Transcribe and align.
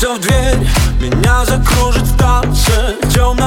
заломится 0.00 0.14
в 0.14 0.20
дверь. 0.20 0.68
Меня 1.00 1.44
закружит 1.44 2.02
в 2.02 2.16
танце. 2.16 2.96
Темное 3.12 3.39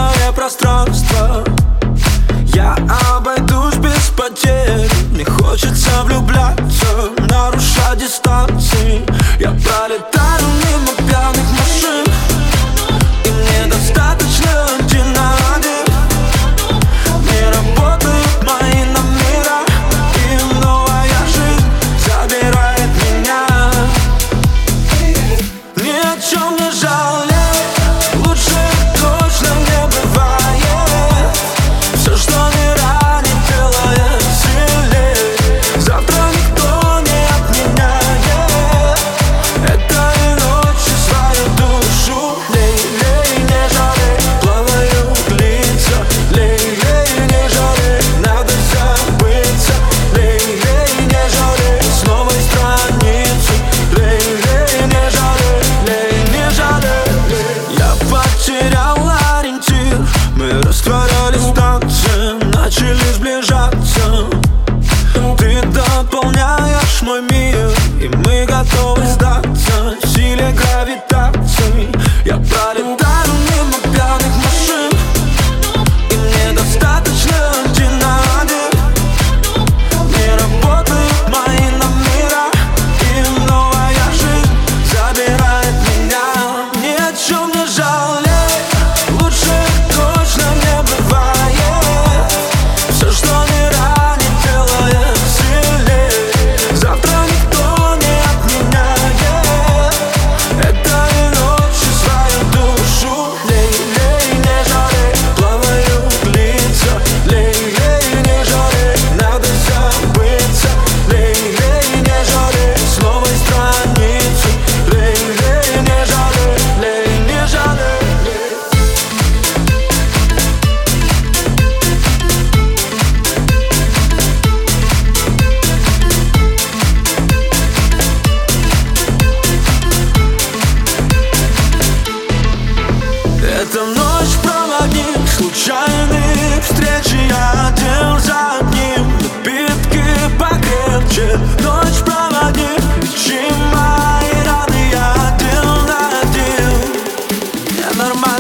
no 87.66 88.13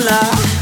love. 0.05 0.52